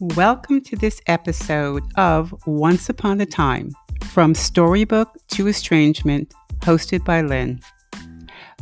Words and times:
Welcome 0.00 0.60
to 0.60 0.76
this 0.76 1.00
episode 1.08 1.82
of 1.96 2.32
Once 2.46 2.88
Upon 2.88 3.20
a 3.20 3.26
Time 3.26 3.72
From 4.04 4.32
Storybook 4.32 5.08
to 5.30 5.48
Estrangement, 5.48 6.32
hosted 6.60 7.04
by 7.04 7.20
Lynn. 7.20 7.60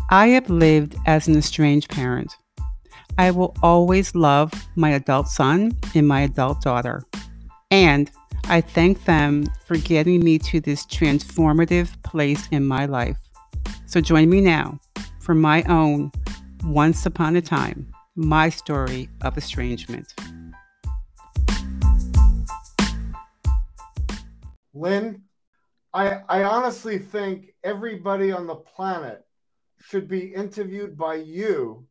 I 0.08 0.28
have 0.28 0.48
lived 0.48 0.96
as 1.04 1.28
an 1.28 1.36
estranged 1.36 1.90
parent. 1.90 2.34
I 3.18 3.32
will 3.32 3.54
always 3.62 4.14
love 4.14 4.50
my 4.76 4.88
adult 4.92 5.28
son 5.28 5.76
and 5.94 6.08
my 6.08 6.22
adult 6.22 6.62
daughter. 6.62 7.02
And 7.70 8.10
I 8.44 8.62
thank 8.62 9.04
them 9.04 9.44
for 9.66 9.76
getting 9.76 10.24
me 10.24 10.38
to 10.38 10.58
this 10.58 10.86
transformative 10.86 12.02
place 12.02 12.48
in 12.50 12.64
my 12.64 12.86
life. 12.86 13.18
So 13.84 14.00
join 14.00 14.30
me 14.30 14.40
now 14.40 14.80
for 15.20 15.34
my 15.34 15.64
own 15.64 16.12
Once 16.64 17.04
Upon 17.04 17.36
a 17.36 17.42
Time, 17.42 17.92
my 18.14 18.48
story 18.48 19.10
of 19.20 19.36
estrangement. 19.36 20.14
Lynn, 24.76 25.22
I, 25.94 26.20
I 26.28 26.42
honestly 26.42 26.98
think 26.98 27.54
everybody 27.64 28.30
on 28.30 28.46
the 28.46 28.56
planet 28.56 29.24
should 29.80 30.06
be 30.06 30.34
interviewed 30.34 30.98
by 30.98 31.14
you. 31.14 31.86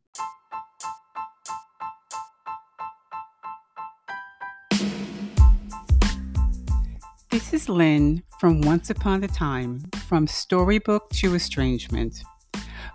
This 7.30 7.52
is 7.52 7.68
Lynn 7.68 8.22
from 8.38 8.60
Once 8.60 8.88
Upon 8.90 9.24
a 9.24 9.28
Time, 9.28 9.80
from 10.06 10.28
Storybook 10.28 11.10
to 11.14 11.34
Estrangement. 11.34 12.22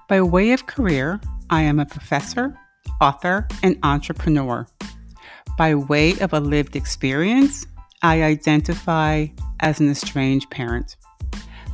By 0.08 0.22
way 0.22 0.54
of 0.54 0.68
career, 0.68 1.20
I 1.50 1.64
am 1.64 1.80
a 1.80 1.86
professor, 1.86 2.58
author, 3.02 3.46
and 3.62 3.78
entrepreneur. 3.84 4.66
By 5.58 5.76
way 5.76 6.18
of 6.20 6.32
a 6.32 6.40
lived 6.40 6.78
experience, 6.78 7.68
I 8.04 8.24
identify 8.24 9.28
as 9.60 9.80
an 9.80 9.88
estranged 9.88 10.50
parent. 10.50 10.96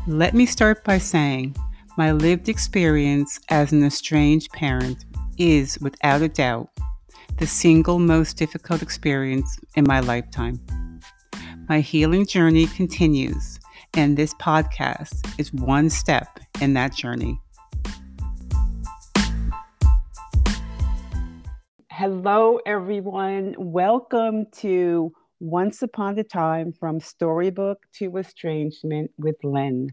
Let 0.08 0.34
me 0.34 0.46
start 0.46 0.84
by 0.84 0.98
saying 0.98 1.56
my 1.98 2.12
lived 2.12 2.50
experience 2.50 3.40
as 3.48 3.72
an 3.72 3.82
estranged 3.82 4.52
parent 4.52 5.06
is, 5.38 5.80
without 5.80 6.22
a 6.22 6.28
doubt, 6.28 6.68
the 7.38 7.48
single 7.48 8.00
most 8.00 8.36
difficult 8.36 8.82
experience 8.82 9.58
in 9.76 9.86
my 9.88 10.02
lifetime. 10.02 10.60
My 11.70 11.80
healing 11.80 12.26
journey 12.26 12.68
continues, 12.68 13.58
and 13.94 14.18
this 14.18 14.34
podcast 14.34 15.26
is 15.40 15.54
one 15.54 15.90
step 15.90 16.42
in 16.60 16.74
that 16.74 16.94
journey. 16.94 17.40
Hello, 21.90 22.60
everyone. 22.66 23.56
Welcome 23.58 24.48
to 24.58 25.14
once 25.40 25.84
Upon 25.84 26.18
a 26.18 26.24
Time 26.24 26.72
from 26.72 27.00
Storybook 27.00 27.86
to 27.94 28.18
Estrangement 28.18 29.12
with 29.18 29.36
Lynn. 29.44 29.90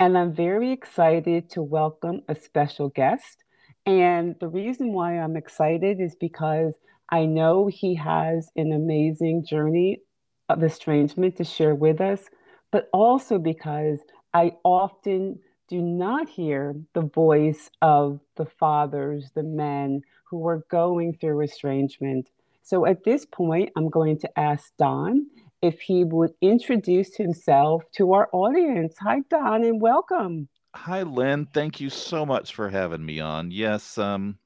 And 0.00 0.18
I'm 0.18 0.34
very 0.34 0.72
excited 0.72 1.50
to 1.50 1.62
welcome 1.62 2.22
a 2.28 2.34
special 2.34 2.88
guest. 2.88 3.44
And 3.86 4.34
the 4.40 4.48
reason 4.48 4.92
why 4.92 5.18
I'm 5.18 5.36
excited 5.36 6.00
is 6.00 6.16
because 6.16 6.74
I 7.10 7.26
know 7.26 7.68
he 7.68 7.94
has 7.94 8.50
an 8.56 8.72
amazing 8.72 9.46
journey 9.46 10.00
of 10.48 10.64
estrangement 10.64 11.36
to 11.36 11.44
share 11.44 11.74
with 11.74 12.00
us, 12.00 12.24
but 12.72 12.88
also 12.92 13.38
because 13.38 14.00
I 14.34 14.52
often 14.64 15.38
do 15.68 15.80
not 15.80 16.28
hear 16.28 16.74
the 16.94 17.02
voice 17.02 17.70
of 17.82 18.20
the 18.36 18.46
fathers, 18.46 19.30
the 19.34 19.42
men 19.44 20.02
who 20.24 20.46
are 20.48 20.64
going 20.70 21.16
through 21.20 21.42
estrangement 21.42 22.28
so 22.68 22.84
at 22.84 23.02
this 23.02 23.24
point, 23.24 23.70
I'm 23.76 23.88
going 23.88 24.18
to 24.18 24.38
ask 24.38 24.70
Don 24.78 25.26
if 25.62 25.80
he 25.80 26.04
would 26.04 26.34
introduce 26.42 27.16
himself 27.16 27.82
to 27.92 28.12
our 28.12 28.28
audience. 28.30 28.94
Hi, 29.00 29.20
Don, 29.30 29.64
and 29.64 29.80
welcome. 29.80 30.50
Hi, 30.74 31.02
Lynn. 31.02 31.46
Thank 31.46 31.80
you 31.80 31.88
so 31.88 32.26
much 32.26 32.54
for 32.54 32.68
having 32.68 33.02
me 33.02 33.20
on. 33.20 33.50
Yes, 33.50 33.96
um, 33.96 34.36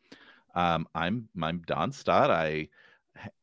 um, 0.54 0.86
I'm 0.94 1.28
I'm 1.42 1.62
Don 1.66 1.90
Stott. 1.90 2.30
I 2.30 2.68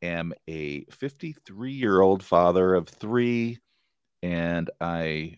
am 0.01 0.31
a 0.47 0.85
53 0.85 1.73
year 1.73 2.00
old 2.00 2.23
father 2.23 2.73
of 2.73 2.88
three, 2.88 3.59
and 4.23 4.69
I, 4.79 4.95
a 4.97 5.38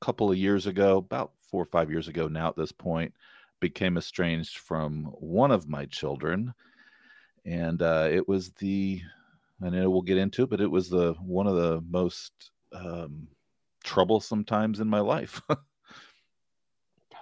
couple 0.00 0.30
of 0.30 0.38
years 0.38 0.68
ago, 0.68 0.98
about 0.98 1.32
four 1.50 1.64
or 1.64 1.66
five 1.66 1.90
years 1.90 2.06
ago 2.06 2.28
now 2.28 2.50
at 2.50 2.56
this 2.56 2.70
point, 2.70 3.12
became 3.58 3.98
estranged 3.98 4.58
from 4.58 5.06
one 5.18 5.50
of 5.50 5.68
my 5.68 5.84
children 5.86 6.54
and 7.44 7.82
uh, 7.82 8.08
it 8.10 8.28
was 8.28 8.50
the 8.58 9.02
I 9.64 9.68
know 9.68 9.90
we'll 9.90 10.02
get 10.02 10.18
into 10.18 10.42
it, 10.42 10.50
but 10.50 10.60
it 10.60 10.70
was 10.70 10.88
the 10.88 11.14
one 11.20 11.46
of 11.46 11.54
the 11.54 11.82
most 11.88 12.32
um, 12.72 13.28
troublesome 13.84 14.44
times 14.44 14.80
in 14.80 14.88
my 14.88 15.00
life. 15.00 15.40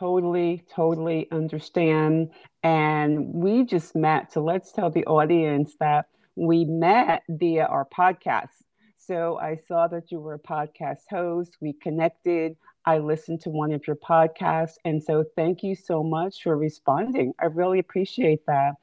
totally, 0.00 0.64
totally 0.74 1.28
understand. 1.30 2.30
And 2.62 3.34
we 3.34 3.64
just 3.64 3.94
met. 3.94 4.32
So 4.32 4.42
let's 4.42 4.72
tell 4.72 4.90
the 4.90 5.04
audience 5.04 5.76
that 5.80 6.06
we 6.36 6.64
met 6.64 7.22
via 7.28 7.66
our 7.66 7.86
podcast. 7.86 8.62
So 8.96 9.38
I 9.38 9.56
saw 9.56 9.86
that 9.88 10.10
you 10.10 10.20
were 10.20 10.34
a 10.34 10.38
podcast 10.38 11.02
host. 11.10 11.56
We 11.60 11.74
connected. 11.74 12.56
I 12.86 12.98
listened 12.98 13.42
to 13.42 13.50
one 13.50 13.72
of 13.72 13.86
your 13.86 13.96
podcasts. 13.96 14.74
And 14.84 15.02
so 15.02 15.24
thank 15.36 15.62
you 15.62 15.74
so 15.74 16.02
much 16.02 16.42
for 16.42 16.56
responding. 16.56 17.34
I 17.38 17.46
really 17.46 17.78
appreciate 17.78 18.46
that. 18.46 18.74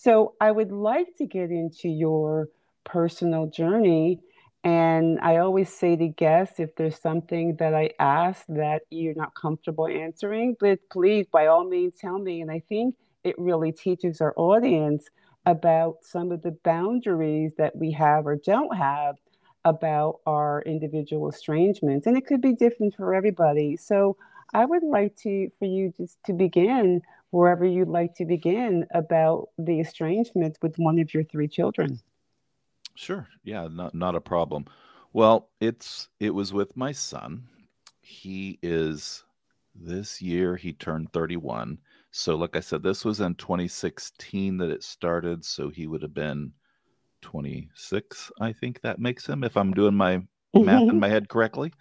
So 0.00 0.34
I 0.40 0.52
would 0.52 0.70
like 0.70 1.16
to 1.16 1.26
get 1.26 1.50
into 1.50 1.88
your 1.88 2.50
personal 2.84 3.46
journey. 3.48 4.20
And 4.62 5.18
I 5.20 5.38
always 5.38 5.74
say 5.74 5.96
to 5.96 6.06
guests 6.06 6.60
if 6.60 6.76
there's 6.76 7.00
something 7.00 7.56
that 7.56 7.74
I 7.74 7.90
ask 7.98 8.44
that 8.48 8.82
you're 8.90 9.16
not 9.16 9.34
comfortable 9.34 9.88
answering, 9.88 10.54
but 10.60 10.78
please, 10.92 11.26
by 11.32 11.48
all 11.48 11.64
means, 11.64 11.94
tell 11.98 12.20
me. 12.20 12.40
And 12.42 12.48
I 12.48 12.62
think 12.68 12.94
it 13.24 13.34
really 13.38 13.72
teaches 13.72 14.20
our 14.20 14.34
audience 14.36 15.08
about 15.46 15.96
some 16.02 16.30
of 16.30 16.42
the 16.42 16.56
boundaries 16.62 17.54
that 17.58 17.74
we 17.74 17.90
have 17.90 18.24
or 18.24 18.36
don't 18.36 18.76
have 18.76 19.16
about 19.64 20.20
our 20.26 20.62
individual 20.62 21.28
estrangements. 21.28 22.06
And 22.06 22.16
it 22.16 22.24
could 22.24 22.40
be 22.40 22.52
different 22.52 22.94
for 22.94 23.14
everybody. 23.14 23.76
So 23.76 24.16
I 24.54 24.64
would 24.64 24.84
like 24.84 25.16
to 25.22 25.50
for 25.58 25.64
you 25.64 25.92
just 25.96 26.18
to 26.26 26.32
begin 26.32 27.02
wherever 27.30 27.64
you'd 27.64 27.88
like 27.88 28.14
to 28.14 28.24
begin 28.24 28.86
about 28.94 29.48
the 29.58 29.80
estrangement 29.80 30.58
with 30.62 30.76
one 30.78 30.98
of 30.98 31.12
your 31.12 31.24
three 31.24 31.48
children. 31.48 32.00
Sure. 32.94 33.28
Yeah, 33.44 33.68
not 33.70 33.94
not 33.94 34.14
a 34.14 34.20
problem. 34.20 34.66
Well, 35.12 35.50
it's 35.60 36.08
it 36.20 36.30
was 36.30 36.52
with 36.52 36.76
my 36.76 36.92
son. 36.92 37.44
He 38.00 38.58
is 38.62 39.24
this 39.74 40.20
year 40.20 40.56
he 40.56 40.72
turned 40.72 41.12
31. 41.12 41.78
So 42.10 42.36
like 42.36 42.56
I 42.56 42.60
said 42.60 42.82
this 42.82 43.04
was 43.04 43.20
in 43.20 43.34
2016 43.36 44.56
that 44.58 44.70
it 44.70 44.82
started, 44.82 45.44
so 45.44 45.68
he 45.68 45.86
would 45.86 46.02
have 46.02 46.14
been 46.14 46.52
26, 47.20 48.30
I 48.40 48.52
think 48.52 48.80
that 48.80 48.98
makes 48.98 49.26
him 49.26 49.44
if 49.44 49.56
I'm 49.56 49.72
doing 49.72 49.94
my 49.94 50.22
math 50.54 50.88
in 50.88 50.98
my 51.00 51.08
head 51.08 51.28
correctly. 51.28 51.72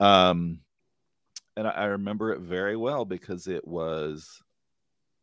Um 0.00 0.60
and 1.56 1.66
I, 1.66 1.70
I 1.70 1.84
remember 1.86 2.32
it 2.32 2.40
very 2.40 2.76
well 2.76 3.04
because 3.04 3.48
it 3.48 3.66
was 3.66 4.42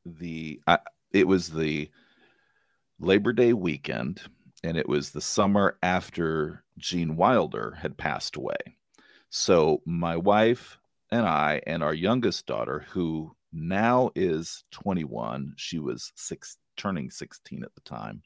the 0.05 0.61
I, 0.67 0.79
it 1.11 1.27
was 1.27 1.49
the 1.49 1.89
Labor 2.99 3.33
Day 3.33 3.53
weekend, 3.53 4.21
and 4.63 4.77
it 4.77 4.87
was 4.87 5.09
the 5.09 5.21
summer 5.21 5.77
after 5.81 6.63
Gene 6.77 7.15
Wilder 7.15 7.77
had 7.79 7.97
passed 7.97 8.35
away. 8.35 8.57
So 9.29 9.81
my 9.85 10.15
wife 10.17 10.77
and 11.11 11.25
I 11.25 11.61
and 11.67 11.83
our 11.83 11.93
youngest 11.93 12.45
daughter, 12.45 12.85
who 12.89 13.35
now 13.51 14.11
is 14.15 14.63
21, 14.71 15.53
she 15.57 15.79
was 15.79 16.11
six, 16.15 16.57
turning 16.77 17.09
16 17.09 17.63
at 17.63 17.73
the 17.75 17.81
time, 17.81 18.21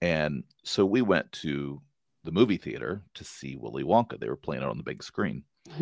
and 0.00 0.44
so 0.64 0.84
we 0.84 1.02
went 1.02 1.30
to 1.32 1.80
the 2.24 2.32
movie 2.32 2.56
theater 2.56 3.02
to 3.14 3.24
see 3.24 3.56
Willy 3.56 3.84
Wonka. 3.84 4.18
They 4.18 4.28
were 4.28 4.36
playing 4.36 4.62
it 4.62 4.68
on 4.68 4.78
the 4.78 4.82
big 4.82 5.02
screen. 5.02 5.44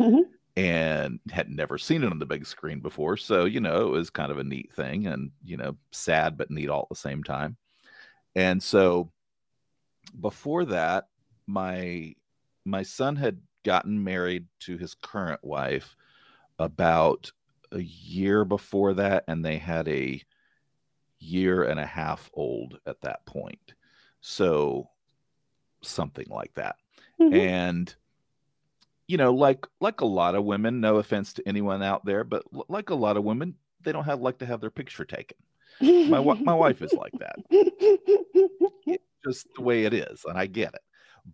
and 0.57 1.19
had 1.31 1.49
never 1.51 1.79
seen 1.79 2.03
it 2.03 2.11
on 2.11 2.19
the 2.19 2.27
big 2.27 2.47
screen 2.47 2.81
before. 2.81 3.17
So, 3.17 3.45
you 3.45 3.61
know, 3.61 3.87
it 3.87 3.91
was 3.91 4.11
kind 4.11 4.31
of 4.31 4.39
a 4.39 4.45
neat 4.45 4.73
thing 4.73 5.07
and, 5.07 5.31
you 5.45 5.57
know, 5.57 5.77
sad 5.93 6.37
but 6.37 6.51
neat 6.51 6.69
all 6.69 6.83
at 6.83 6.89
the 6.91 6.95
same 6.95 7.23
time. 7.25 7.57
And 8.35 8.63
so 8.63 9.11
before 10.21 10.67
that, 10.67 11.09
my 11.47 12.15
my 12.65 12.83
son 12.83 13.17
had 13.17 13.41
gotten 13.65 14.05
married 14.05 14.47
to 14.61 14.77
his 14.77 14.95
current 14.95 15.43
wife 15.43 15.97
about 16.59 17.33
a 17.73 17.83
year 17.83 18.45
before 18.45 18.95
that 18.95 19.25
and 19.27 19.45
they 19.45 19.59
had 19.59 19.89
a 19.89 20.23
year 21.19 21.65
and 21.65 21.81
a 21.81 21.87
half 21.87 22.31
old 22.35 22.79
at 22.87 23.01
that 23.01 23.25
point. 23.25 23.75
So 24.21 24.91
something 25.83 26.27
like 26.29 26.55
that. 26.55 26.77
Mm-hmm. 27.21 27.35
And 27.35 27.95
you 29.13 29.19
know, 29.19 29.35
like 29.35 29.67
like 29.79 30.01
a 30.01 30.07
lot 30.07 30.35
of 30.35 30.45
women, 30.45 30.81
no 30.81 30.97
offense 30.97 31.35
to 31.35 31.47
anyone 31.47 31.83
out 31.83 32.03
there, 32.07 32.25
but 32.25 32.45
like 32.71 32.89
a 32.89 32.95
lot 32.95 33.19
of 33.19 33.25
women, 33.25 33.57
they 33.83 33.93
don't 33.93 34.07
have 34.07 34.23
like 34.23 34.39
to 34.39 34.47
have 34.47 34.63
their 34.63 34.71
picture 34.71 35.05
taken. 35.05 35.37
My 35.83 36.19
my 36.19 36.55
wife 36.55 36.81
is 36.81 36.95
like 36.95 37.13
that. 37.19 37.37
It's 38.87 39.05
just 39.27 39.49
the 39.55 39.61
way 39.61 39.85
it 39.85 39.93
is, 39.93 40.25
and 40.25 40.39
I 40.39 40.47
get 40.47 40.73
it. 40.73 40.81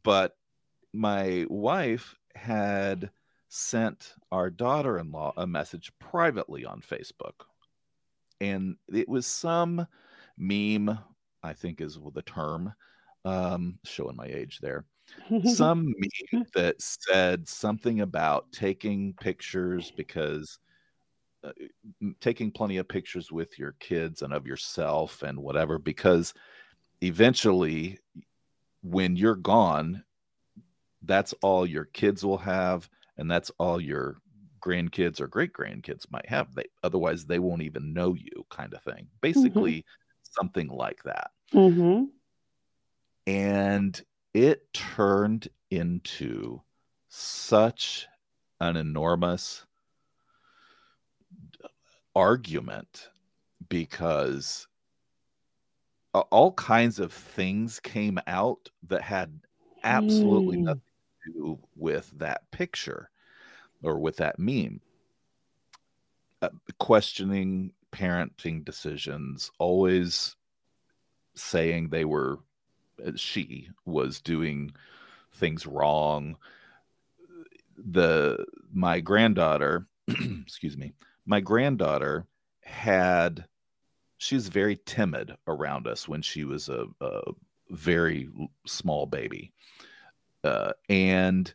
but 0.02 0.34
my 0.92 1.46
wife 1.48 2.16
had 2.34 3.10
sent 3.48 4.14
our 4.32 4.50
daughter-in-law 4.50 5.34
a 5.36 5.46
message 5.46 5.92
privately 6.00 6.64
on 6.64 6.80
Facebook. 6.80 7.44
And 8.40 8.74
it 8.92 9.08
was 9.08 9.24
some 9.26 9.86
meme, 10.36 10.98
I 11.44 11.52
think 11.52 11.80
is 11.80 11.96
the 12.12 12.22
term, 12.22 12.72
um, 13.24 13.78
showing 13.84 14.16
my 14.16 14.26
age 14.26 14.58
there. 14.60 14.84
some 15.44 15.94
meme 16.32 16.44
that 16.54 16.76
said 16.80 17.48
something 17.48 18.00
about 18.00 18.50
taking 18.52 19.14
pictures 19.14 19.92
because 19.96 20.58
uh, 21.44 21.52
taking 22.20 22.50
plenty 22.50 22.78
of 22.78 22.88
pictures 22.88 23.30
with 23.30 23.58
your 23.58 23.72
kids 23.78 24.22
and 24.22 24.32
of 24.32 24.46
yourself 24.46 25.22
and 25.22 25.38
whatever 25.38 25.78
because 25.78 26.34
eventually 27.00 27.98
when 28.82 29.14
you're 29.14 29.36
gone 29.36 30.02
that's 31.02 31.32
all 31.42 31.64
your 31.64 31.84
kids 31.84 32.24
will 32.24 32.38
have 32.38 32.88
and 33.18 33.30
that's 33.30 33.50
all 33.58 33.80
your 33.80 34.20
grandkids 34.60 35.20
or 35.20 35.28
great 35.28 35.52
grandkids 35.52 36.10
might 36.10 36.28
have 36.28 36.52
they 36.54 36.64
otherwise 36.82 37.24
they 37.24 37.38
won't 37.38 37.62
even 37.62 37.92
know 37.92 38.14
you 38.14 38.44
kind 38.50 38.74
of 38.74 38.82
thing 38.82 39.04
mm-hmm. 39.04 39.18
basically 39.20 39.76
mm-hmm. 39.78 40.42
something 40.42 40.68
like 40.68 41.02
that 41.04 41.30
mm-hmm. 41.54 42.04
and 43.26 44.02
it 44.38 44.72
turned 44.72 45.48
into 45.70 46.60
such 47.08 48.06
an 48.60 48.76
enormous 48.76 49.64
argument 52.14 53.08
because 53.68 54.66
all 56.12 56.52
kinds 56.52 56.98
of 56.98 57.12
things 57.12 57.80
came 57.80 58.18
out 58.26 58.68
that 58.88 59.02
had 59.02 59.40
absolutely 59.84 60.56
mm. 60.56 60.62
nothing 60.62 60.82
to 61.26 61.32
do 61.32 61.58
with 61.76 62.10
that 62.18 62.50
picture 62.50 63.10
or 63.82 63.98
with 63.98 64.16
that 64.16 64.38
meme. 64.38 64.80
Uh, 66.40 66.48
questioning 66.78 67.72
parenting 67.92 68.64
decisions, 68.64 69.50
always 69.58 70.36
saying 71.34 71.88
they 71.88 72.04
were, 72.04 72.38
she 73.16 73.70
was 73.84 74.20
doing 74.20 74.72
things 75.32 75.66
wrong. 75.66 76.36
The 77.76 78.44
my 78.72 79.00
granddaughter, 79.00 79.86
excuse 80.08 80.76
me, 80.76 80.92
my 81.26 81.40
granddaughter 81.40 82.26
had 82.62 83.46
she 84.18 84.34
was 84.34 84.48
very 84.48 84.78
timid 84.84 85.36
around 85.46 85.86
us 85.86 86.08
when 86.08 86.22
she 86.22 86.44
was 86.44 86.68
a, 86.68 86.86
a 87.00 87.20
very 87.70 88.28
small 88.66 89.06
baby. 89.06 89.52
Uh, 90.42 90.72
and 90.88 91.52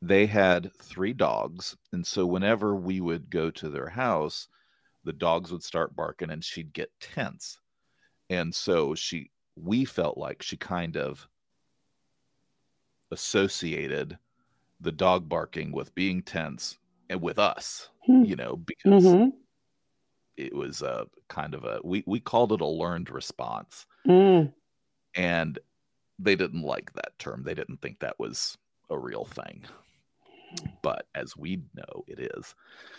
they 0.00 0.26
had 0.26 0.72
three 0.80 1.12
dogs. 1.12 1.76
And 1.92 2.06
so 2.06 2.24
whenever 2.24 2.74
we 2.74 3.00
would 3.00 3.28
go 3.28 3.50
to 3.50 3.68
their 3.68 3.88
house 3.88 4.48
the 5.08 5.12
dogs 5.14 5.50
would 5.50 5.62
start 5.62 5.96
barking 5.96 6.30
and 6.30 6.44
she'd 6.44 6.70
get 6.74 6.90
tense. 7.00 7.58
And 8.28 8.54
so 8.54 8.94
she 8.94 9.30
we 9.62 9.84
felt 9.84 10.18
like 10.18 10.42
she 10.42 10.56
kind 10.56 10.96
of 10.96 11.26
associated 13.10 14.18
the 14.80 14.92
dog 14.92 15.28
barking 15.28 15.72
with 15.72 15.94
being 15.94 16.22
tense 16.22 16.78
and 17.08 17.20
with 17.20 17.38
us 17.38 17.88
hmm. 18.04 18.22
you 18.24 18.36
know 18.36 18.56
because 18.56 19.04
mm-hmm. 19.04 19.28
it 20.36 20.54
was 20.54 20.82
a 20.82 21.06
kind 21.28 21.54
of 21.54 21.64
a 21.64 21.80
we 21.82 22.04
we 22.06 22.20
called 22.20 22.52
it 22.52 22.60
a 22.60 22.66
learned 22.66 23.10
response 23.10 23.86
mm. 24.06 24.52
and 25.14 25.58
they 26.18 26.34
didn't 26.34 26.62
like 26.62 26.92
that 26.94 27.18
term. 27.18 27.42
They 27.44 27.54
didn't 27.54 27.80
think 27.80 28.00
that 28.00 28.18
was 28.18 28.58
a 28.90 28.98
real 28.98 29.24
thing. 29.24 29.64
But 30.82 31.06
as 31.14 31.36
we 31.36 31.62
know, 31.74 32.04
it 32.06 32.30
is. 32.36 32.54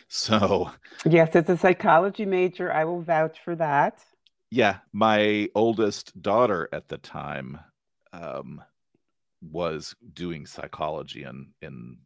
So, 0.07 0.71
yes, 1.05 1.35
as 1.35 1.49
a 1.49 1.57
psychology 1.57 2.25
major. 2.25 2.71
I 2.71 2.85
will 2.85 3.01
vouch 3.01 3.39
for 3.43 3.55
that. 3.55 3.99
Yeah, 4.51 4.77
my 4.93 5.49
oldest 5.53 6.19
daughter 6.21 6.69
at 6.73 6.87
the 6.87 6.97
time 6.97 7.59
um, 8.13 8.61
was 9.41 9.95
doing 10.13 10.45
psychology 10.45 11.23
in 11.23 11.49
in 11.61 11.97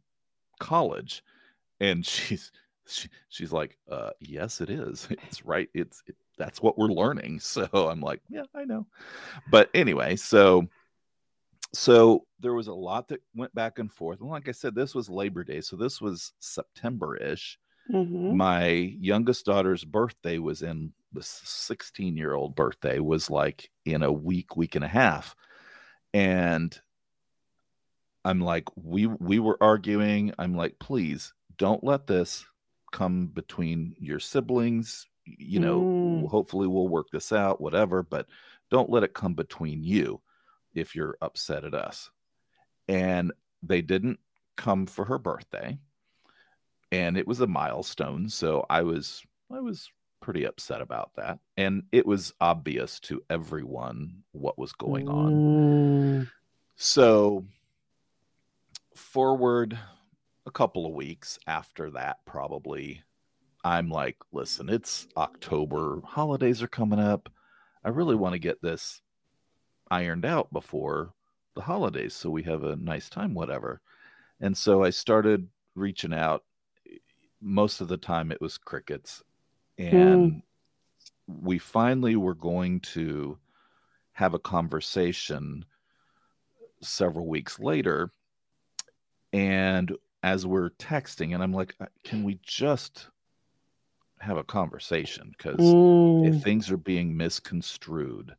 college, 0.60 1.22
and 1.80 2.04
she's 2.06 2.52
she, 2.86 3.08
she's 3.28 3.52
like, 3.52 3.78
uh, 3.90 4.10
"Yes, 4.20 4.60
it 4.60 4.70
is. 4.70 5.08
It's 5.10 5.44
right. 5.44 5.68
It's 5.74 6.02
it, 6.06 6.16
that's 6.36 6.60
what 6.60 6.78
we're 6.78 6.88
learning." 6.88 7.40
So 7.40 7.66
I'm 7.72 8.00
like, 8.00 8.20
"Yeah, 8.28 8.44
I 8.54 8.64
know." 8.64 8.86
But 9.50 9.70
anyway, 9.74 10.16
so 10.16 10.68
so 11.72 12.24
there 12.40 12.54
was 12.54 12.68
a 12.68 12.74
lot 12.74 13.08
that 13.08 13.20
went 13.34 13.54
back 13.54 13.78
and 13.78 13.90
forth. 13.92 14.20
And 14.20 14.30
like 14.30 14.48
I 14.48 14.52
said, 14.52 14.74
this 14.74 14.94
was 14.94 15.08
Labor 15.08 15.44
Day. 15.44 15.60
So 15.60 15.76
this 15.76 16.00
was 16.00 16.32
September 16.38 17.16
ish. 17.16 17.58
Mm-hmm. 17.92 18.36
My 18.36 18.66
youngest 18.68 19.44
daughter's 19.44 19.84
birthday 19.84 20.38
was 20.38 20.62
in 20.62 20.92
the 21.12 21.22
16 21.22 22.16
year 22.16 22.34
old 22.34 22.54
birthday, 22.54 22.98
was 22.98 23.30
like 23.30 23.70
in 23.84 24.02
a 24.02 24.12
week, 24.12 24.56
week 24.56 24.74
and 24.74 24.84
a 24.84 24.88
half. 24.88 25.36
And 26.12 26.78
I'm 28.24 28.40
like, 28.40 28.68
we 28.76 29.06
we 29.06 29.38
were 29.38 29.58
arguing. 29.60 30.32
I'm 30.38 30.56
like, 30.56 30.78
please 30.78 31.34
don't 31.58 31.84
let 31.84 32.06
this 32.06 32.44
come 32.92 33.26
between 33.26 33.94
your 33.98 34.20
siblings. 34.20 35.06
You 35.26 35.60
know, 35.60 35.80
mm. 35.80 36.28
hopefully 36.28 36.66
we'll 36.66 36.88
work 36.88 37.08
this 37.12 37.32
out, 37.32 37.60
whatever, 37.60 38.02
but 38.02 38.26
don't 38.70 38.90
let 38.90 39.02
it 39.02 39.14
come 39.14 39.34
between 39.34 39.82
you 39.82 40.20
if 40.74 40.94
you're 40.94 41.16
upset 41.20 41.64
at 41.64 41.74
us. 41.74 42.10
And 42.88 43.32
they 43.62 43.82
didn't 43.82 44.20
come 44.56 44.86
for 44.86 45.04
her 45.04 45.18
birthday. 45.18 45.78
And 46.94 47.16
it 47.16 47.26
was 47.26 47.40
a 47.40 47.46
milestone. 47.46 48.28
So 48.28 48.64
I 48.70 48.82
was 48.82 49.22
I 49.52 49.60
was 49.60 49.90
pretty 50.20 50.44
upset 50.44 50.80
about 50.80 51.10
that. 51.16 51.38
And 51.56 51.82
it 51.92 52.06
was 52.06 52.32
obvious 52.40 53.00
to 53.00 53.22
everyone 53.28 54.22
what 54.32 54.58
was 54.58 54.72
going 54.72 55.08
on. 55.08 55.32
Mm. 55.32 56.30
So 56.76 57.44
forward 58.94 59.78
a 60.46 60.50
couple 60.50 60.86
of 60.86 60.92
weeks 60.92 61.38
after 61.46 61.90
that, 61.90 62.18
probably, 62.26 63.02
I'm 63.64 63.90
like, 63.90 64.16
listen, 64.32 64.68
it's 64.68 65.06
October, 65.16 66.00
holidays 66.04 66.62
are 66.62 66.68
coming 66.68 66.98
up. 67.00 67.30
I 67.84 67.90
really 67.90 68.14
want 68.14 68.34
to 68.34 68.38
get 68.38 68.62
this 68.62 69.00
ironed 69.90 70.24
out 70.24 70.52
before 70.52 71.12
the 71.54 71.62
holidays 71.62 72.14
so 72.14 72.30
we 72.30 72.42
have 72.42 72.64
a 72.64 72.76
nice 72.76 73.08
time 73.08 73.34
whatever 73.34 73.80
and 74.40 74.56
so 74.56 74.82
i 74.82 74.90
started 74.90 75.48
reaching 75.74 76.12
out 76.12 76.42
most 77.40 77.80
of 77.80 77.88
the 77.88 77.96
time 77.96 78.32
it 78.32 78.40
was 78.40 78.58
crickets 78.58 79.22
and 79.78 80.32
mm. 80.32 80.42
we 81.42 81.58
finally 81.58 82.16
were 82.16 82.34
going 82.34 82.80
to 82.80 83.38
have 84.12 84.34
a 84.34 84.38
conversation 84.38 85.64
several 86.80 87.26
weeks 87.26 87.58
later 87.58 88.10
and 89.32 89.92
as 90.22 90.46
we're 90.46 90.70
texting 90.70 91.34
and 91.34 91.42
i'm 91.42 91.52
like 91.52 91.74
uh, 91.80 91.86
can 92.04 92.22
we 92.22 92.38
just 92.42 93.08
have 94.20 94.36
a 94.36 94.44
conversation 94.44 95.34
because 95.36 95.58
mm. 95.58 96.28
if 96.28 96.42
things 96.42 96.70
are 96.70 96.78
being 96.78 97.16
misconstrued 97.16 98.34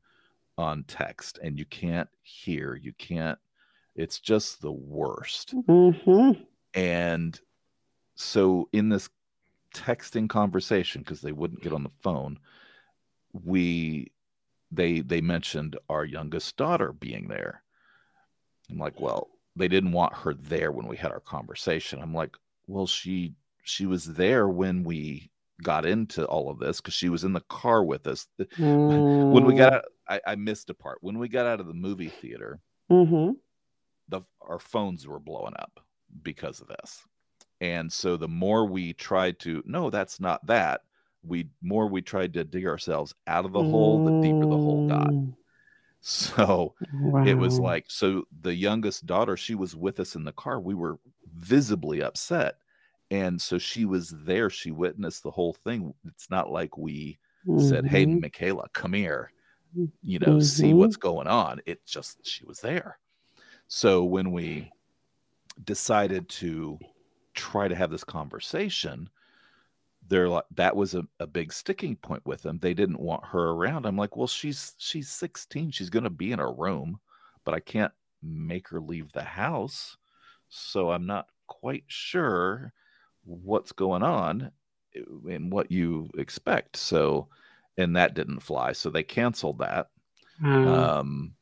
on 0.58 0.84
text 0.88 1.40
and 1.44 1.58
you 1.58 1.66
can't 1.66 2.10
hear, 2.22 2.76
you 2.76 2.94
can't, 2.94 3.38
it's 3.96 4.20
just 4.20 4.62
the 4.62 4.72
worst. 4.72 5.56
Mm-hmm. 5.56 6.42
And 6.74 7.40
so 8.16 8.70
in 8.72 8.90
this 8.90 9.10
texting 9.74 10.30
conversation, 10.30 11.02
because 11.02 11.22
they 11.22 11.32
wouldn't 11.32 11.62
get 11.62 11.74
on 11.74 11.84
the 11.84 11.92
phone, 12.02 12.40
we 13.34 14.12
they 14.72 15.02
they 15.02 15.22
mentioned 15.22 15.78
our 15.90 16.06
youngest 16.06 16.58
daughter 16.58 16.94
being 16.94 17.28
there. 17.28 17.62
I'm 18.70 18.78
like, 18.78 19.00
well, 19.00 19.30
they 19.56 19.68
didn't 19.68 19.92
want 19.92 20.16
her 20.16 20.34
there 20.34 20.72
when 20.72 20.88
we 20.88 20.98
had 20.98 21.12
our 21.12 21.20
conversation. 21.20 22.02
I'm 22.02 22.14
like, 22.14 22.36
well, 22.68 22.88
she 22.88 23.34
she 23.64 23.86
was 23.86 24.06
there 24.06 24.48
when 24.48 24.84
we 24.84 25.30
got 25.64 25.86
into 25.86 26.26
all 26.26 26.50
of 26.50 26.60
this 26.60 26.82
because 26.82 26.94
she 26.94 27.10
was 27.10 27.24
in 27.24 27.34
the 27.34 27.42
car 27.42 27.84
with 27.84 28.08
us. 28.08 28.28
Mm. 28.58 29.32
When 29.32 29.46
we 29.46 29.56
got 29.56 29.74
out, 29.74 29.86
I, 30.08 30.22
I, 30.28 30.36
missed 30.36 30.70
a 30.70 30.74
part. 30.74 31.00
When 31.02 31.18
we 31.18 31.28
got 31.28 31.46
out 31.46 31.60
of 31.60 31.68
the 31.68 31.74
movie 31.74 32.10
theater, 32.10 32.60
mm-hmm. 32.90 33.34
the 34.08 34.22
our 34.42 34.60
phones 34.60 35.08
were 35.08 35.20
blowing 35.20 35.56
up 35.58 35.80
because 36.24 36.62
of 36.62 36.68
this. 36.68 37.04
And 37.62 37.92
so 37.92 38.18
the 38.18 38.28
more 38.28 38.66
we 38.66 38.94
tried 38.94 39.40
to, 39.40 39.64
no, 39.66 39.90
that's 39.90 40.20
not 40.20 40.46
that. 40.48 40.82
We 41.24 41.50
more 41.62 41.88
we 41.88 42.02
tried 42.02 42.34
to 42.34 42.44
dig 42.44 42.68
ourselves 42.68 43.16
out 43.26 43.46
of 43.46 43.54
the 43.54 43.60
mm. 43.60 43.72
hole, 43.72 44.06
the 44.06 44.22
deeper 44.22 44.42
the 44.42 44.48
hole 44.48 44.88
got. 44.88 45.10
Mm. 45.10 45.36
So 46.08 46.76
wow. 46.94 47.26
it 47.26 47.34
was 47.34 47.60
like, 47.60 47.86
so 47.88 48.26
the 48.42 48.54
youngest 48.54 49.08
daughter, 49.08 49.36
she 49.36 49.56
was 49.56 49.76
with 49.76 50.00
us 50.00 50.14
in 50.14 50.24
the 50.24 50.34
car. 50.34 50.60
We 50.60 50.76
were 50.76 51.00
visibly 51.36 52.04
upset 52.04 52.58
and 53.12 53.42
so 53.42 53.58
she 53.58 53.86
was 53.86 54.10
there 54.10 54.50
she 54.50 54.72
witnessed 54.72 55.24
the 55.24 55.32
whole 55.32 55.54
thing 55.64 55.94
it's 56.08 56.30
not 56.30 56.52
like 56.52 56.78
we 56.78 57.18
mm-hmm. 57.48 57.68
said 57.68 57.86
hey 57.86 58.06
mm-hmm. 58.06 58.22
michaela 58.22 58.68
come 58.74 58.94
here 58.94 59.32
you 60.02 60.20
know 60.20 60.28
mm-hmm. 60.28 60.40
see 60.40 60.74
what's 60.74 60.96
going 60.96 61.28
on 61.28 61.62
it 61.66 61.86
just 61.86 62.26
she 62.26 62.46
was 62.46 62.60
there 62.60 62.98
So 63.68 64.04
when 64.04 64.32
we 64.32 64.72
decided 65.64 66.30
to 66.30 66.80
try 67.36 67.68
to 67.68 67.76
have 67.76 67.92
this 67.92 68.04
conversation, 68.04 69.10
they're 70.08 70.30
like 70.30 70.46
that 70.56 70.76
was 70.76 70.96
a, 70.96 71.04
a 71.20 71.28
big 71.28 71.52
sticking 71.52 71.96
point 71.96 72.26
with 72.26 72.42
them. 72.42 72.60
They 72.60 72.74
didn't 72.74 73.00
want 73.00 73.26
her 73.26 73.52
around. 73.52 73.86
I'm 73.86 73.98
like, 73.98 74.16
well, 74.16 74.28
she's 74.28 74.74
she's 74.78 75.10
16. 75.10 75.72
She's 75.72 75.90
gonna 75.90 76.10
be 76.10 76.32
in 76.32 76.40
a 76.40 76.52
room, 76.52 77.00
but 77.44 77.54
I 77.54 77.60
can't 77.60 77.94
make 78.22 78.68
her 78.70 78.80
leave 78.80 79.12
the 79.12 79.24
house. 79.24 79.98
So 80.50 80.92
I'm 80.92 81.06
not 81.06 81.28
quite 81.48 81.84
sure 81.88 82.74
what's 83.24 83.72
going 83.72 84.04
on 84.04 84.52
and 85.30 85.52
what 85.52 85.72
you 85.72 86.10
expect. 86.18 86.78
So 86.78 87.28
and 87.78 87.96
that 87.96 88.14
didn't 88.14 88.40
fly. 88.40 88.72
So 88.72 88.90
they 88.90 89.04
canceled 89.04 89.60
that. 89.60 89.88
Mm. 90.42 90.68
Um, 90.68 91.34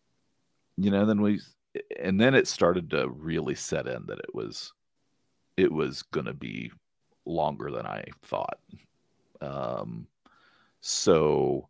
you 0.77 0.91
know, 0.91 1.05
then 1.05 1.21
we, 1.21 1.41
and 1.99 2.19
then 2.19 2.33
it 2.33 2.47
started 2.47 2.89
to 2.91 3.07
really 3.09 3.55
set 3.55 3.87
in 3.87 4.05
that 4.07 4.19
it 4.19 4.33
was, 4.33 4.73
it 5.57 5.71
was 5.71 6.01
going 6.01 6.25
to 6.25 6.33
be 6.33 6.71
longer 7.25 7.71
than 7.71 7.85
I 7.85 8.05
thought. 8.21 8.59
Um, 9.41 10.07
so 10.81 11.67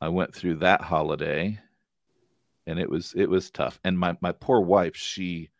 I 0.00 0.08
went 0.08 0.34
through 0.34 0.56
that 0.56 0.80
holiday 0.80 1.58
and 2.66 2.78
it 2.78 2.88
was, 2.88 3.14
it 3.16 3.28
was 3.28 3.50
tough. 3.50 3.78
And 3.84 3.98
my, 3.98 4.16
my 4.20 4.32
poor 4.32 4.60
wife, 4.60 4.96
she 4.96 5.50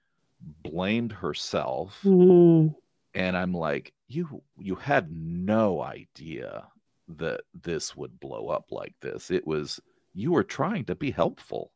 blamed 0.62 1.12
herself. 1.12 1.98
Mm. 2.04 2.74
And 3.14 3.36
I'm 3.36 3.52
like, 3.52 3.92
you, 4.08 4.42
you 4.58 4.74
had 4.74 5.10
no 5.10 5.82
idea 5.82 6.66
that 7.08 7.40
this 7.62 7.96
would 7.96 8.20
blow 8.20 8.48
up 8.48 8.66
like 8.70 8.94
this. 9.00 9.30
It 9.30 9.46
was 9.46 9.80
you 10.14 10.32
were 10.32 10.44
trying 10.44 10.84
to 10.86 10.94
be 10.94 11.10
helpful. 11.10 11.72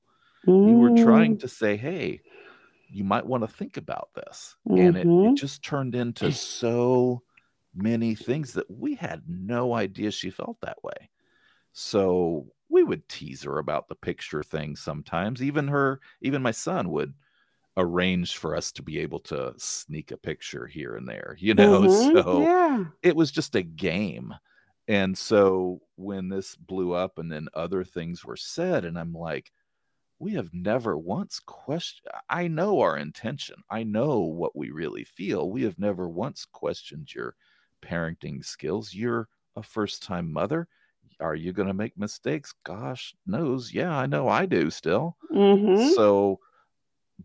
Mm. 0.47 0.69
You 0.69 0.77
were 0.77 1.05
trying 1.05 1.37
mm. 1.37 1.41
to 1.41 1.49
say, 1.49 1.77
"Hey, 1.77 2.21
you 2.89 3.05
might 3.05 3.27
want 3.27 3.43
to 3.43 3.49
think 3.49 3.77
about 3.77 4.11
this." 4.15 4.57
Mm-hmm. 4.69 4.81
And 4.81 4.97
it, 4.97 5.01
it 5.01 5.07
mm-hmm. 5.07 5.35
just 5.35 5.65
turned 5.65 5.95
into 5.95 6.33
so 6.33 7.23
many 7.75 8.15
things 8.15 8.53
that 8.53 8.71
we 8.71 8.95
had 8.95 9.23
no 9.29 9.75
idea 9.75 10.11
she 10.11 10.31
felt 10.31 10.59
that 10.63 10.83
way. 10.83 11.11
So 11.73 12.47
we 12.69 12.85
would 12.85 13.09
tease 13.09 13.43
her 13.43 13.59
about 13.59 13.89
the 13.89 13.97
picture 13.97 14.43
thing 14.43 14.77
sometimes. 14.77 15.43
Even 15.43 15.69
her, 15.69 16.01
even 16.23 16.43
my 16.43 16.53
son 16.53 16.91
would 16.91 17.15
arrange 17.77 18.37
for 18.37 18.57
us 18.57 18.71
to 18.73 18.83
be 18.83 19.01
able 19.01 19.19
to 19.19 19.53
sneak 19.57 20.13
a 20.13 20.17
picture 20.17 20.67
here 20.67 20.97
and 20.97 21.09
there, 21.09 21.37
you 21.39 21.55
know. 21.55 21.83
Mm-hmm. 21.85 22.17
So 22.17 22.43
yeah. 22.43 22.85
it 23.03 23.17
was 23.17 23.31
just 23.31 23.57
a 23.57 23.63
game. 23.63 24.35
And 24.87 25.17
so 25.17 25.81
when 25.97 26.29
this 26.29 26.57
blew 26.57 26.93
up 26.93 27.19
and 27.19 27.31
then 27.31 27.49
other 27.55 27.85
things 27.85 28.25
were 28.25 28.37
said, 28.37 28.85
and 28.85 28.99
I'm 28.99 29.15
like, 29.15 29.51
we 30.19 30.33
have 30.35 30.53
never 30.53 30.97
once 30.97 31.41
questioned. 31.41 32.09
I 32.29 32.49
know 32.49 32.81
our 32.81 32.97
intention. 32.97 33.57
I 33.71 33.83
know 33.83 34.21
what 34.21 34.57
we 34.57 34.71
really 34.71 35.05
feel. 35.05 35.51
We 35.51 35.63
have 35.65 35.79
never 35.79 36.09
once 36.09 36.47
questioned 36.51 37.15
your 37.15 37.35
parenting 37.83 38.45
skills. 38.45 38.95
You're 38.95 39.29
a 39.57 39.63
first 39.63 40.03
time 40.03 40.33
mother. 40.33 40.69
Are 41.21 41.35
you 41.35 41.53
going 41.53 41.69
to 41.69 41.75
make 41.75 41.99
mistakes? 41.99 42.55
Gosh 42.65 43.15
knows. 43.27 43.73
Yeah, 43.73 43.97
I 43.97 44.07
know 44.07 44.29
I 44.29 44.47
do 44.47 44.71
still. 44.71 45.17
Mm-hmm. 45.33 45.91
So, 45.95 46.41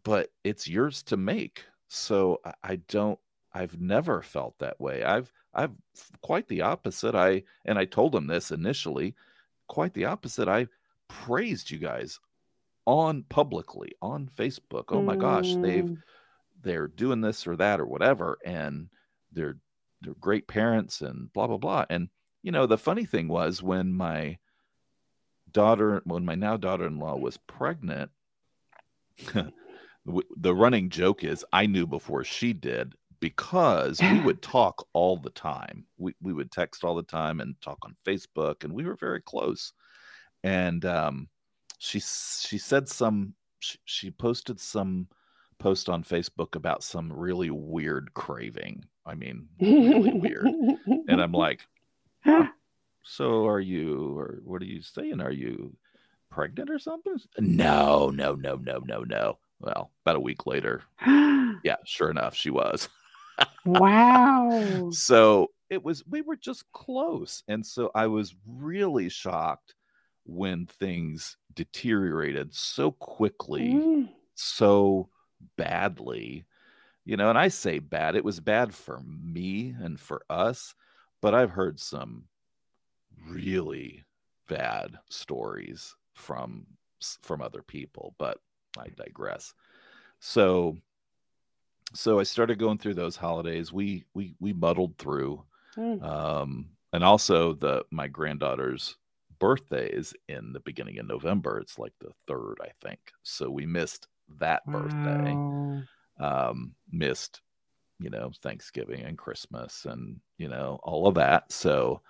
but 0.03 0.31
it's 0.43 0.67
yours 0.67 1.03
to 1.03 1.17
make. 1.17 1.65
So 1.88 2.41
I 2.63 2.77
don't, 2.88 3.19
I've 3.53 3.79
never 3.79 4.22
felt 4.22 4.58
that 4.60 4.79
way. 4.79 5.03
I've, 5.03 5.31
I've 5.53 5.72
quite 6.22 6.48
the 6.48 6.62
opposite. 6.62 7.15
I 7.15 7.43
and 7.65 7.79
I 7.79 7.86
told 7.86 8.13
him 8.13 8.27
this 8.27 8.51
initially, 8.51 9.15
quite 9.67 9.93
the 9.93 10.05
opposite. 10.05 10.48
I 10.48 10.67
praised 11.08 11.72
you 11.72 11.79
guys 11.79 12.19
on 12.89 13.24
publicly 13.29 13.91
on 14.01 14.27
Facebook. 14.36 14.86
Oh 14.89 15.03
my 15.03 15.15
gosh, 15.15 15.53
they've 15.53 15.84
mm. 15.84 16.01
they're 16.63 16.88
doing 16.88 17.22
this 17.22 17.46
or 17.46 17.55
that 17.55 17.79
or 17.79 17.86
whatever, 17.86 18.39
and 18.43 18.89
they're 19.31 19.58
they're 20.01 20.15
great 20.15 20.48
parents 20.48 21.01
and 21.01 21.31
blah 21.31 21.46
blah 21.46 21.58
blah. 21.58 21.86
And 21.91 22.10
you 22.41 22.51
know, 22.51 22.65
the 22.65 22.79
funny 22.79 23.05
thing 23.05 23.27
was 23.27 23.62
when 23.62 23.93
my 23.93 24.39
daughter, 25.51 26.01
when 26.05 26.25
my 26.25 26.34
now 26.34 26.58
daughter-in-law 26.58 27.17
was 27.17 27.38
pregnant, 27.38 28.10
the 29.36 30.55
running 30.55 30.89
joke 30.89 31.24
is 31.24 31.46
I 31.53 31.67
knew 31.67 31.86
before 31.86 32.24
she 32.24 32.53
did 32.53 32.96
because 33.19 34.01
we 34.01 34.19
would 34.22 34.41
talk 34.58 34.88
all 34.93 35.15
the 35.17 35.29
time. 35.29 35.86
We 36.00 36.15
we 36.24 36.34
would 36.34 36.51
text 36.51 36.84
all 36.84 36.96
the 36.96 37.03
time 37.03 37.39
and 37.39 37.53
talk 37.62 37.77
on 37.84 37.96
Facebook, 38.03 38.63
and 38.63 38.74
we 38.74 38.84
were 38.84 38.96
very 38.96 39.22
close. 39.22 39.74
And 40.43 40.84
um, 40.86 41.29
she 41.79 42.00
she 42.00 42.57
said 42.57 42.88
some 42.88 43.33
she, 43.59 43.79
she 43.86 44.12
posted 44.12 44.59
some 44.59 45.07
post 45.57 45.89
on 45.89 46.03
Facebook 46.03 46.55
about 46.55 46.83
some 46.83 47.12
really 47.12 47.50
weird 47.50 48.13
craving. 48.13 48.86
I 49.05 49.15
mean, 49.15 49.48
really 49.59 50.13
weird. 50.13 50.48
And 51.07 51.21
I'm 51.21 51.31
like, 51.31 51.62
huh, 52.24 52.48
so 53.03 53.48
are 53.48 53.59
you, 53.59 54.17
or 54.17 54.39
what 54.43 54.62
are 54.62 54.65
you 54.65 54.81
saying? 54.81 55.19
Are 55.21 55.31
you 55.31 55.75
pregnant 56.29 56.69
or 56.69 56.77
something? 56.77 57.17
No, 57.39 58.12
no, 58.12 58.36
no, 58.36 58.55
no, 58.55 58.79
no, 58.86 59.01
no. 59.01 59.39
Well, 59.59 59.91
about 60.05 60.15
a 60.15 60.19
week 60.21 60.45
later, 60.45 60.83
yeah, 61.07 61.77
sure 61.83 62.12
enough, 62.12 62.36
she 62.36 62.51
was 62.51 62.88
wow. 63.65 64.89
So 64.91 65.51
it 65.69 65.83
was, 65.83 66.03
we 66.07 66.21
were 66.21 66.36
just 66.36 66.63
close. 66.71 67.43
And 67.48 67.65
so 67.65 67.91
I 67.93 68.07
was 68.07 68.36
really 68.48 69.09
shocked 69.09 69.75
when 70.25 70.65
things 70.65 71.38
deteriorated 71.59 72.55
so 72.55 72.89
quickly, 72.89 73.73
mm. 73.73 74.09
so 74.33 75.09
badly. 75.57 76.45
You 77.03 77.17
know, 77.17 77.29
and 77.29 77.37
I 77.37 77.49
say 77.49 77.79
bad, 77.79 78.15
it 78.15 78.23
was 78.23 78.39
bad 78.39 78.73
for 78.73 79.01
me 79.01 79.75
and 79.77 79.99
for 79.99 80.21
us, 80.29 80.73
but 81.21 81.35
I've 81.35 81.51
heard 81.51 81.77
some 81.77 82.23
really 83.27 84.05
bad 84.47 84.97
stories 85.09 85.97
from 86.13 86.65
from 87.21 87.41
other 87.41 87.61
people, 87.61 88.15
but 88.17 88.37
I 88.77 88.87
digress. 88.95 89.53
So 90.21 90.77
so 91.93 92.21
I 92.21 92.23
started 92.23 92.57
going 92.57 92.77
through 92.77 92.93
those 92.93 93.17
holidays. 93.17 93.73
We 93.73 94.05
we 94.13 94.33
we 94.39 94.53
muddled 94.53 94.97
through, 94.97 95.43
mm. 95.75 96.01
um, 96.01 96.69
and 96.93 97.03
also 97.03 97.53
the 97.53 97.83
my 97.91 98.07
granddaughter's 98.07 98.95
birthday 99.39 99.89
is 99.89 100.13
in 100.27 100.53
the 100.53 100.60
beginning 100.60 101.00
of 101.00 101.08
November. 101.08 101.60
It's 101.60 101.79
like 101.79 101.93
the 102.00 102.12
third, 102.27 102.55
I 102.62 102.69
think. 102.86 103.00
So 103.24 103.50
we 103.50 103.65
missed 103.65 104.08
that 104.39 104.65
birthday. 104.65 105.34
Wow. 105.34 105.81
Um, 106.19 106.75
missed, 106.91 107.41
you 108.00 108.10
know, 108.10 108.31
Thanksgiving 108.41 109.01
and 109.01 109.17
Christmas, 109.17 109.86
and 109.86 110.19
you 110.38 110.50
know 110.50 110.79
all 110.84 111.08
of 111.08 111.15
that. 111.15 111.51
So 111.51 112.01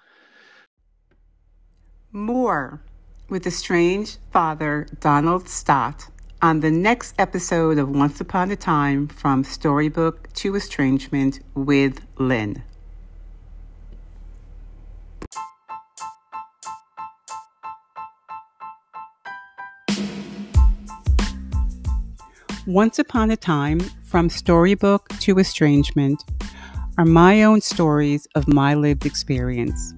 more 2.12 2.82
with 3.30 3.44
the 3.44 3.52
strange 3.52 4.18
father 4.32 4.88
Donald 5.00 5.48
Stott 5.48 6.10
on 6.42 6.62
the 6.62 6.72
next 6.72 7.14
episode 7.20 7.78
of 7.78 7.90
Once 7.90 8.20
Upon 8.20 8.50
a 8.50 8.56
Time 8.56 9.08
from 9.08 9.44
Storybook 9.44 10.32
to 10.34 10.56
Estrangement 10.56 11.42
with 11.54 12.02
Lynn. 12.18 12.64
Once 22.68 23.00
Upon 23.00 23.32
a 23.32 23.38
Time 23.38 23.80
from 24.04 24.30
Storybook 24.30 25.10
to 25.20 25.40
Estrangement 25.40 26.24
are 26.98 27.06
my 27.06 27.44
own 27.44 27.62
stories 27.62 28.28
of 28.36 28.48
my 28.48 28.74
lived 28.74 29.06
experience. 29.06 29.94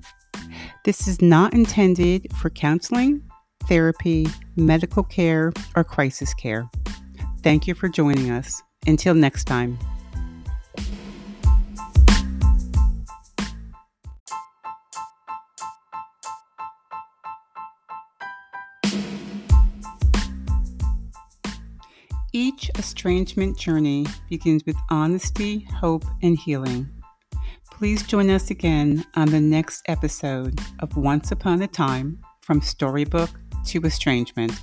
This 0.85 1.07
is 1.07 1.21
not 1.21 1.53
intended 1.53 2.27
for 2.37 2.49
counseling 2.49 3.23
therapy, 3.67 4.27
medical 4.55 5.03
care, 5.03 5.51
or 5.75 5.83
crisis 5.83 6.33
care. 6.33 6.69
Thank 7.41 7.67
you 7.67 7.73
for 7.73 7.89
joining 7.89 8.31
us. 8.31 8.61
Until 8.87 9.13
next 9.13 9.45
time. 9.45 9.77
Each 22.33 22.71
estrangement 22.79 23.57
journey 23.57 24.05
begins 24.29 24.65
with 24.65 24.77
honesty, 24.89 25.67
hope, 25.75 26.05
and 26.21 26.37
healing. 26.37 26.89
Please 27.69 28.03
join 28.03 28.29
us 28.29 28.49
again 28.49 29.05
on 29.15 29.27
the 29.27 29.41
next 29.41 29.81
episode 29.87 30.57
of 30.79 30.95
Once 30.95 31.33
Upon 31.33 31.61
a 31.61 31.67
Time 31.67 32.19
from 32.39 32.61
Storybook 32.61 33.29
to 33.65 33.81
estrangement. 33.81 34.53